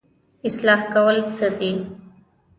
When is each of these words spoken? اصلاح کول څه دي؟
اصلاح 0.47 0.81
کول 0.93 1.17
څه 1.35 1.47
دي؟ 1.57 1.71